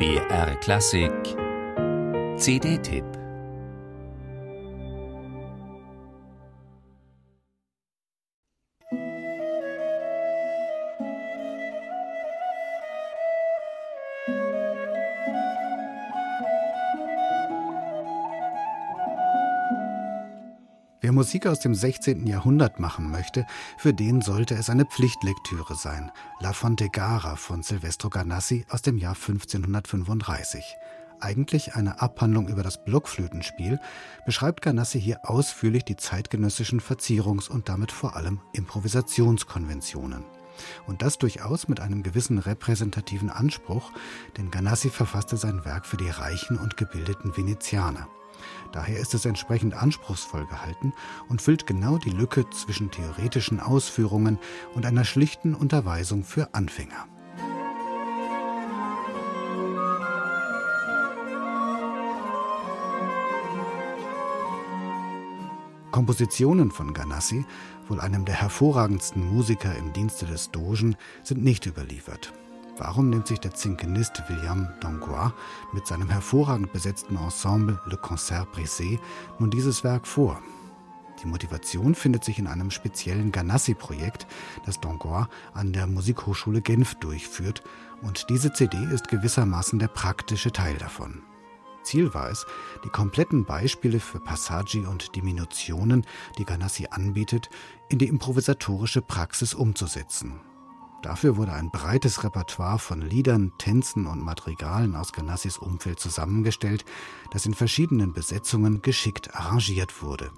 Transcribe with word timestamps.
BR 0.00 0.54
Klassik. 0.62 1.36
CD-Tipp 2.38 3.19
Wer 21.02 21.12
Musik 21.12 21.46
aus 21.46 21.60
dem 21.60 21.74
16. 21.74 22.26
Jahrhundert 22.26 22.78
machen 22.78 23.10
möchte, 23.10 23.46
für 23.78 23.94
den 23.94 24.20
sollte 24.20 24.54
es 24.54 24.68
eine 24.68 24.84
Pflichtlektüre 24.84 25.74
sein. 25.74 26.12
La 26.40 26.52
Fonte 26.52 26.90
Gara 26.90 27.36
von 27.36 27.62
Silvestro 27.62 28.10
Ganassi 28.10 28.66
aus 28.68 28.82
dem 28.82 28.98
Jahr 28.98 29.14
1535. 29.14 30.76
Eigentlich 31.18 31.74
eine 31.74 32.02
Abhandlung 32.02 32.48
über 32.48 32.62
das 32.62 32.84
Blockflötenspiel, 32.84 33.80
beschreibt 34.26 34.60
Ganassi 34.60 35.00
hier 35.00 35.20
ausführlich 35.22 35.86
die 35.86 35.96
zeitgenössischen 35.96 36.80
Verzierungs- 36.80 37.48
und 37.48 37.70
damit 37.70 37.92
vor 37.92 38.14
allem 38.14 38.40
Improvisationskonventionen. 38.52 40.39
Und 40.86 41.02
das 41.02 41.18
durchaus 41.18 41.68
mit 41.68 41.80
einem 41.80 42.02
gewissen 42.02 42.38
repräsentativen 42.38 43.30
Anspruch, 43.30 43.92
denn 44.36 44.50
Ganassi 44.50 44.90
verfasste 44.90 45.36
sein 45.36 45.64
Werk 45.64 45.86
für 45.86 45.96
die 45.96 46.10
reichen 46.10 46.56
und 46.58 46.76
gebildeten 46.76 47.36
Venezianer. 47.36 48.08
Daher 48.72 48.98
ist 48.98 49.14
es 49.14 49.24
entsprechend 49.24 49.74
anspruchsvoll 49.74 50.46
gehalten 50.46 50.92
und 51.28 51.42
füllt 51.42 51.66
genau 51.66 51.98
die 51.98 52.10
Lücke 52.10 52.48
zwischen 52.50 52.90
theoretischen 52.90 53.60
Ausführungen 53.60 54.38
und 54.74 54.86
einer 54.86 55.04
schlichten 55.04 55.54
Unterweisung 55.54 56.24
für 56.24 56.54
Anfänger. 56.54 57.06
Kompositionen 65.90 66.70
von 66.70 66.94
Ganassi, 66.94 67.44
wohl 67.88 68.00
einem 68.00 68.24
der 68.24 68.36
hervorragendsten 68.36 69.26
Musiker 69.34 69.74
im 69.76 69.92
Dienste 69.92 70.26
des 70.26 70.50
Dogen, 70.50 70.96
sind 71.22 71.42
nicht 71.42 71.66
überliefert. 71.66 72.32
Warum 72.78 73.10
nimmt 73.10 73.26
sich 73.26 73.40
der 73.40 73.52
Zinkenist 73.52 74.22
William 74.28 74.68
Dangois 74.80 75.32
mit 75.72 75.86
seinem 75.86 76.08
hervorragend 76.08 76.72
besetzten 76.72 77.16
Ensemble 77.16 77.78
Le 77.86 77.96
Concert 77.96 78.48
Brisé 78.54 78.98
nun 79.38 79.50
dieses 79.50 79.84
Werk 79.84 80.06
vor? 80.06 80.40
Die 81.22 81.26
Motivation 81.26 81.94
findet 81.94 82.24
sich 82.24 82.38
in 82.38 82.46
einem 82.46 82.70
speziellen 82.70 83.32
Ganassi-Projekt, 83.32 84.26
das 84.64 84.80
Dangois 84.80 85.26
an 85.52 85.72
der 85.72 85.86
Musikhochschule 85.86 86.62
Genf 86.62 86.94
durchführt, 86.94 87.62
und 88.00 88.30
diese 88.30 88.52
CD 88.54 88.78
ist 88.94 89.08
gewissermaßen 89.08 89.78
der 89.78 89.88
praktische 89.88 90.50
Teil 90.50 90.78
davon. 90.78 91.22
Ziel 91.82 92.14
war 92.14 92.30
es, 92.30 92.46
die 92.84 92.88
kompletten 92.88 93.44
Beispiele 93.44 94.00
für 94.00 94.20
Passaggi 94.20 94.86
und 94.86 95.14
Diminutionen, 95.16 96.06
die 96.38 96.44
Ganassi 96.44 96.88
anbietet, 96.90 97.50
in 97.88 97.98
die 97.98 98.08
improvisatorische 98.08 99.02
Praxis 99.02 99.54
umzusetzen. 99.54 100.40
Dafür 101.02 101.36
wurde 101.36 101.52
ein 101.52 101.70
breites 101.70 102.24
Repertoire 102.24 102.78
von 102.78 103.00
Liedern, 103.00 103.52
Tänzen 103.56 104.06
und 104.06 104.22
Madrigalen 104.22 104.94
aus 104.94 105.12
Ganassis 105.12 105.56
Umfeld 105.56 105.98
zusammengestellt, 105.98 106.84
das 107.30 107.46
in 107.46 107.54
verschiedenen 107.54 108.12
Besetzungen 108.12 108.82
geschickt 108.82 109.34
arrangiert 109.34 110.02
wurde. 110.02 110.30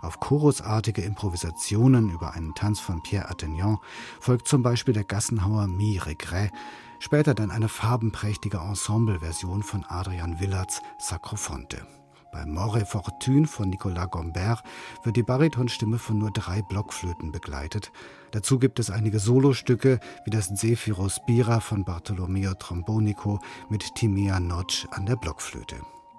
Auf 0.00 0.20
chorusartige 0.20 1.02
Improvisationen 1.02 2.10
über 2.10 2.34
einen 2.34 2.54
Tanz 2.54 2.78
von 2.78 3.02
Pierre 3.02 3.28
Attignan 3.28 3.78
folgt 4.20 4.46
zum 4.46 4.62
Beispiel 4.62 4.94
der 4.94 5.02
Gassenhauer 5.02 5.66
Mi 5.66 5.98
Regret, 5.98 6.52
später 6.98 7.34
dann 7.34 7.50
eine 7.50 7.68
farbenprächtige 7.68 8.58
Ensembleversion 8.58 9.62
von 9.62 9.84
Adrian 9.88 10.40
Willards 10.40 10.80
Sacrofonte. 10.98 11.86
Bei 12.30 12.44
More 12.44 12.84
Fortune 12.84 13.46
von 13.46 13.70
Nicolas 13.70 14.10
Gombert 14.10 14.62
wird 15.02 15.16
die 15.16 15.22
Baritonstimme 15.22 15.98
von 15.98 16.18
nur 16.18 16.30
drei 16.30 16.60
Blockflöten 16.60 17.32
begleitet. 17.32 17.90
Dazu 18.32 18.58
gibt 18.58 18.78
es 18.78 18.90
einige 18.90 19.18
Solostücke 19.18 19.98
wie 20.24 20.30
das 20.30 20.54
Zefiro 20.54 21.08
Spira 21.08 21.60
von 21.60 21.84
Bartolomeo 21.84 22.52
Trombonico 22.54 23.40
mit 23.70 23.94
Timea 23.94 24.40
Notch 24.40 24.86
an 24.90 25.06
der 25.06 25.16
Blockflöte. 25.16 25.76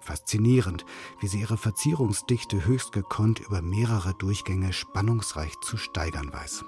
Faszinierend, 0.00 0.84
wie 1.20 1.28
sie 1.28 1.40
ihre 1.40 1.56
Verzierungsdichte 1.56 2.66
höchst 2.66 2.90
gekonnt 2.90 3.38
über 3.38 3.62
mehrere 3.62 4.14
Durchgänge 4.14 4.72
spannungsreich 4.72 5.52
zu 5.62 5.76
steigern 5.76 6.32
weiß. 6.32 6.64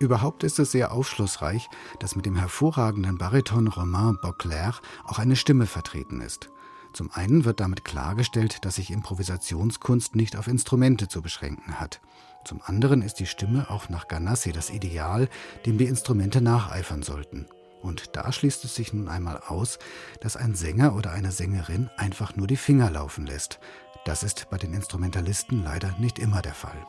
Überhaupt 0.00 0.44
ist 0.44 0.58
es 0.58 0.72
sehr 0.72 0.92
aufschlussreich, 0.92 1.68
dass 1.98 2.16
mit 2.16 2.24
dem 2.24 2.34
hervorragenden 2.34 3.18
Bariton 3.18 3.68
Romain 3.68 4.16
Beauclerc 4.22 4.80
auch 5.04 5.18
eine 5.18 5.36
Stimme 5.36 5.66
vertreten 5.66 6.22
ist. 6.22 6.48
Zum 6.94 7.10
einen 7.12 7.44
wird 7.44 7.60
damit 7.60 7.84
klargestellt, 7.84 8.64
dass 8.64 8.76
sich 8.76 8.90
Improvisationskunst 8.90 10.16
nicht 10.16 10.36
auf 10.36 10.48
Instrumente 10.48 11.06
zu 11.06 11.20
beschränken 11.20 11.78
hat. 11.78 12.00
Zum 12.46 12.62
anderen 12.64 13.02
ist 13.02 13.16
die 13.16 13.26
Stimme 13.26 13.68
auch 13.68 13.90
nach 13.90 14.08
Ganassi 14.08 14.52
das 14.52 14.70
Ideal, 14.70 15.28
dem 15.66 15.76
die 15.76 15.84
Instrumente 15.84 16.40
nacheifern 16.40 17.02
sollten. 17.02 17.46
Und 17.82 18.16
da 18.16 18.32
schließt 18.32 18.64
es 18.64 18.74
sich 18.74 18.94
nun 18.94 19.08
einmal 19.08 19.42
aus, 19.46 19.78
dass 20.22 20.36
ein 20.36 20.54
Sänger 20.54 20.96
oder 20.96 21.12
eine 21.12 21.30
Sängerin 21.30 21.90
einfach 21.98 22.36
nur 22.36 22.46
die 22.46 22.56
Finger 22.56 22.90
laufen 22.90 23.26
lässt. 23.26 23.60
Das 24.06 24.22
ist 24.22 24.48
bei 24.48 24.56
den 24.56 24.72
Instrumentalisten 24.72 25.62
leider 25.62 25.94
nicht 25.98 26.18
immer 26.18 26.40
der 26.40 26.54
Fall. 26.54 26.86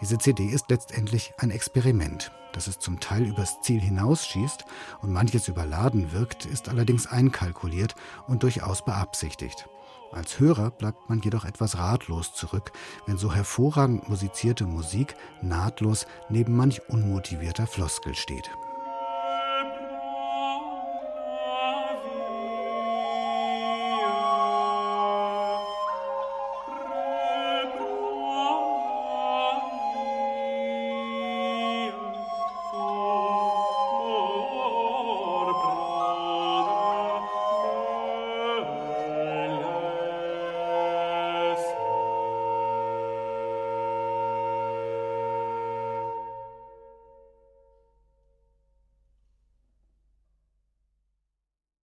Diese 0.00 0.18
CD 0.18 0.46
ist 0.46 0.70
letztendlich 0.70 1.32
ein 1.38 1.50
Experiment. 1.50 2.30
Dass 2.52 2.66
es 2.66 2.78
zum 2.78 3.00
Teil 3.00 3.26
übers 3.26 3.60
Ziel 3.62 3.80
hinausschießt 3.80 4.64
und 5.02 5.12
manches 5.12 5.48
überladen 5.48 6.12
wirkt, 6.12 6.46
ist 6.46 6.68
allerdings 6.68 7.06
einkalkuliert 7.06 7.94
und 8.26 8.42
durchaus 8.42 8.84
beabsichtigt. 8.84 9.68
Als 10.12 10.40
Hörer 10.40 10.70
bleibt 10.70 11.10
man 11.10 11.20
jedoch 11.20 11.44
etwas 11.44 11.76
ratlos 11.76 12.32
zurück, 12.32 12.72
wenn 13.06 13.18
so 13.18 13.34
hervorragend 13.34 14.08
musizierte 14.08 14.64
Musik 14.64 15.14
nahtlos 15.42 16.06
neben 16.30 16.56
manch 16.56 16.88
unmotivierter 16.88 17.66
Floskel 17.66 18.14
steht. 18.14 18.50